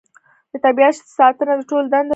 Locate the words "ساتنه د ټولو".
1.17-1.87